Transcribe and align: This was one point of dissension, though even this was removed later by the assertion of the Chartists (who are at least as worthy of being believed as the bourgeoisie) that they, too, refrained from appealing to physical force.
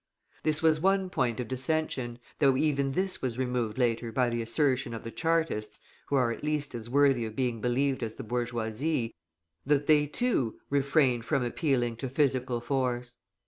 This 0.41 0.63
was 0.63 0.81
one 0.81 1.11
point 1.11 1.39
of 1.39 1.47
dissension, 1.47 2.17
though 2.39 2.57
even 2.57 2.93
this 2.93 3.21
was 3.21 3.37
removed 3.37 3.77
later 3.77 4.11
by 4.11 4.31
the 4.31 4.41
assertion 4.41 4.95
of 4.95 5.03
the 5.03 5.11
Chartists 5.11 5.79
(who 6.07 6.15
are 6.15 6.31
at 6.31 6.43
least 6.43 6.73
as 6.73 6.89
worthy 6.89 7.23
of 7.23 7.35
being 7.35 7.61
believed 7.61 8.01
as 8.01 8.15
the 8.15 8.23
bourgeoisie) 8.23 9.13
that 9.63 9.85
they, 9.85 10.07
too, 10.07 10.55
refrained 10.71 11.23
from 11.25 11.43
appealing 11.45 11.97
to 11.97 12.09
physical 12.09 12.59
force. 12.59 13.17